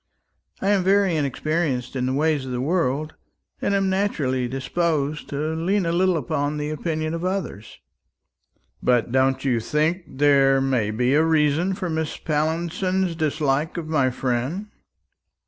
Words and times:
I 0.63 0.69
am 0.69 0.83
very 0.83 1.15
inexperienced 1.15 1.95
in 1.95 2.07
the 2.07 2.13
ways 2.13 2.43
of 2.43 2.51
the 2.51 2.59
world, 2.59 3.13
and 3.61 3.75
am 3.75 3.87
naturally 3.87 4.47
disposed 4.47 5.29
to 5.29 5.53
lean 5.53 5.85
a 5.85 5.91
little 5.91 6.17
upon 6.17 6.57
the 6.57 6.71
opinions 6.71 7.13
of 7.13 7.23
others." 7.23 7.77
"But 8.81 9.11
don't 9.11 9.45
you 9.45 9.59
think 9.59 10.05
there 10.17 10.59
may 10.59 10.89
be 10.89 11.13
a 11.13 11.23
reason 11.23 11.75
for 11.75 11.87
Mrs. 11.87 12.23
Pallinson's 12.23 13.15
dislike 13.15 13.77
of 13.77 13.89
my 13.89 14.09
friend?" 14.09 14.69